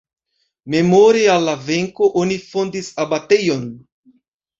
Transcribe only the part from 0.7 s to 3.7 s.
Memore al la venko oni fondis abatejon.